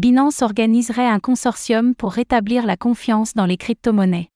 Binance 0.00 0.40
organiserait 0.40 1.06
un 1.06 1.20
consortium 1.20 1.94
pour 1.94 2.12
rétablir 2.12 2.64
la 2.64 2.78
confiance 2.78 3.34
dans 3.34 3.44
les 3.44 3.58
crypto-monnaies. 3.58 4.30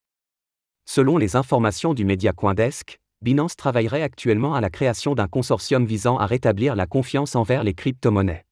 Selon 0.85 1.17
les 1.17 1.35
informations 1.35 1.95
du 1.95 2.05
média 2.05 2.33
Coindesk, 2.33 2.99
Binance 3.23 3.55
travaillerait 3.55 4.03
actuellement 4.03 4.53
à 4.53 4.61
la 4.61 4.69
création 4.69 5.15
d'un 5.15 5.27
consortium 5.27 5.83
visant 5.83 6.19
à 6.19 6.27
rétablir 6.27 6.75
la 6.75 6.85
confiance 6.85 7.35
envers 7.35 7.63
les 7.63 7.73
crypto-monnaies. 7.73 8.45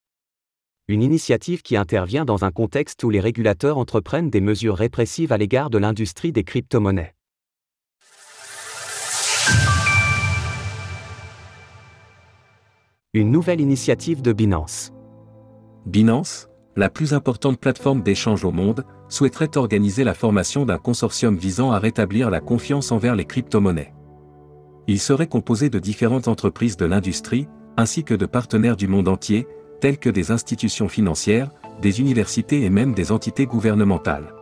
Une 0.87 1.03
initiative 1.03 1.61
qui 1.61 1.77
intervient 1.77 2.25
dans 2.25 2.45
un 2.45 2.49
contexte 2.49 3.03
où 3.03 3.11
les 3.11 3.19
régulateurs 3.19 3.77
entreprennent 3.77 4.31
des 4.31 4.41
mesures 4.41 4.75
répressives 4.75 5.31
à 5.31 5.37
l'égard 5.37 5.69
de 5.69 5.77
l'industrie 5.77 6.31
des 6.31 6.43
crypto-monnaies. 6.43 7.13
Une 13.13 13.29
nouvelle 13.29 13.61
initiative 13.61 14.23
de 14.23 14.33
Binance. 14.33 14.91
Binance, 15.85 16.47
la 16.75 16.89
plus 16.89 17.13
importante 17.13 17.59
plateforme 17.59 18.01
d'échange 18.01 18.45
au 18.45 18.51
monde, 18.51 18.83
souhaiterait 19.09 19.57
organiser 19.57 20.03
la 20.03 20.13
formation 20.13 20.65
d'un 20.65 20.77
consortium 20.77 21.35
visant 21.35 21.71
à 21.71 21.79
rétablir 21.79 22.29
la 22.29 22.39
confiance 22.39 22.91
envers 22.91 23.15
les 23.15 23.25
crypto-monnaies. 23.25 23.93
Il 24.87 24.99
serait 24.99 25.27
composé 25.27 25.69
de 25.69 25.79
différentes 25.79 26.27
entreprises 26.27 26.77
de 26.77 26.85
l'industrie, 26.85 27.47
ainsi 27.77 28.03
que 28.03 28.13
de 28.13 28.25
partenaires 28.25 28.75
du 28.75 28.87
monde 28.87 29.07
entier, 29.07 29.47
tels 29.81 29.97
que 29.97 30.09
des 30.09 30.31
institutions 30.31 30.87
financières, 30.87 31.51
des 31.81 31.99
universités 31.99 32.63
et 32.63 32.69
même 32.69 32.93
des 32.93 33.11
entités 33.11 33.45
gouvernementales. 33.45 34.33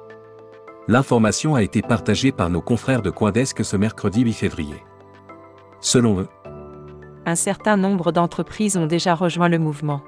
L'information 0.87 1.55
a 1.55 1.63
été 1.63 1.81
partagée 1.81 2.31
par 2.31 2.49
nos 2.49 2.61
confrères 2.61 3.01
de 3.01 3.09
Coindesk 3.09 3.63
ce 3.63 3.77
mercredi 3.77 4.21
8 4.21 4.33
février. 4.33 4.83
Selon 5.79 6.21
eux, 6.21 6.27
un 7.25 7.35
certain 7.35 7.77
nombre 7.77 8.11
d'entreprises 8.11 8.77
ont 8.77 8.87
déjà 8.87 9.13
rejoint 9.13 9.47
le 9.47 9.59
mouvement. 9.59 10.01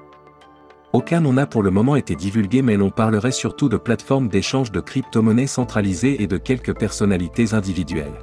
Aucun 0.94 1.18
nom 1.18 1.32
n'a 1.32 1.48
pour 1.48 1.64
le 1.64 1.72
moment 1.72 1.96
été 1.96 2.14
divulgué 2.14 2.62
mais 2.62 2.76
l'on 2.76 2.88
parlerait 2.88 3.32
surtout 3.32 3.68
de 3.68 3.76
plateformes 3.76 4.28
d'échange 4.28 4.70
de 4.70 4.78
crypto-monnaies 4.78 5.48
centralisées 5.48 6.22
et 6.22 6.28
de 6.28 6.36
quelques 6.36 6.78
personnalités 6.78 7.52
individuelles. 7.52 8.14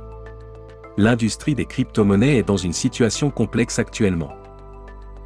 L'industrie 0.96 1.54
des 1.54 1.66
crypto-monnaies 1.66 2.38
est 2.38 2.48
dans 2.48 2.56
une 2.56 2.72
situation 2.72 3.30
complexe 3.30 3.78
actuellement. 3.78 4.32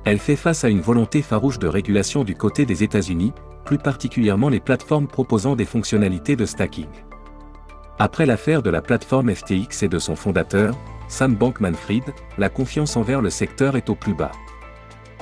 Elle 0.05 0.17
fait 0.17 0.35
face 0.35 0.63
à 0.63 0.69
une 0.69 0.81
volonté 0.81 1.21
farouche 1.21 1.59
de 1.59 1.67
régulation 1.67 2.23
du 2.23 2.33
côté 2.33 2.65
des 2.65 2.81
États-Unis, 2.81 3.31
plus 3.63 3.77
particulièrement 3.77 4.49
les 4.49 4.59
plateformes 4.59 5.07
proposant 5.07 5.55
des 5.55 5.65
fonctionnalités 5.65 6.35
de 6.35 6.47
stacking. 6.47 6.89
Après 7.99 8.25
l'affaire 8.25 8.63
de 8.63 8.71
la 8.71 8.81
plateforme 8.81 9.35
FTX 9.35 9.83
et 9.83 9.87
de 9.87 9.99
son 9.99 10.15
fondateur, 10.15 10.75
Sam 11.07 11.35
Bankman-Fried, 11.35 12.11
la 12.39 12.49
confiance 12.49 12.97
envers 12.97 13.21
le 13.21 13.29
secteur 13.29 13.77
est 13.77 13.91
au 13.91 13.95
plus 13.95 14.15
bas. 14.15 14.31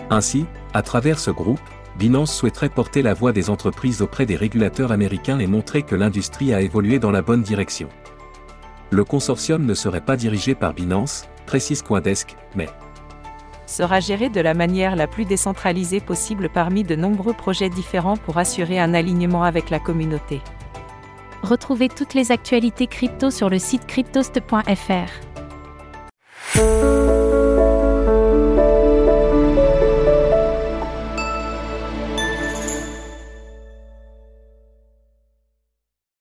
Ainsi, 0.09 0.45
à 0.73 0.81
travers 0.83 1.20
ce 1.20 1.30
groupe, 1.30 1.59
Binance 1.97 2.36
souhaiterait 2.36 2.69
porter 2.69 3.02
la 3.02 3.13
voix 3.13 3.31
des 3.31 3.49
entreprises 3.49 4.02
auprès 4.02 4.25
des 4.25 4.36
régulateurs 4.36 4.91
américains 4.91 5.39
et 5.39 5.47
montrer 5.47 5.83
que 5.83 5.95
l'industrie 5.95 6.53
a 6.53 6.61
évolué 6.61 6.99
dans 6.99 7.11
la 7.11 7.22
bonne 7.22 7.44
direction. 7.44 7.88
Le 8.89 9.03
consortium 9.03 9.66
ne 9.66 9.73
serait 9.73 10.02
pas 10.02 10.16
dirigé 10.16 10.55
par 10.55 10.73
Binance, 10.73 11.27
précise 11.45 11.81
Coindesk, 11.81 12.36
mais 12.55 12.67
sera 13.66 13.99
géré 13.99 14.30
de 14.30 14.39
la 14.39 14.53
manière 14.53 14.95
la 14.95 15.08
plus 15.08 15.25
décentralisée 15.25 15.99
possible 15.99 16.49
parmi 16.49 16.83
de 16.83 16.95
nombreux 16.95 17.33
projets 17.33 17.69
différents 17.69 18.17
pour 18.17 18.38
assurer 18.38 18.80
un 18.80 18.94
alignement 18.94 19.44
avec 19.44 19.69
la 19.69 19.80
communauté. 19.80 20.41
Retrouvez 21.41 21.89
toutes 21.89 22.14
les 22.14 22.31
actualités 22.31 22.88
crypto 22.88 23.31
sur 23.31 23.49
le 23.49 23.59
site 23.59 23.86
cryptost.fr. 23.88 25.09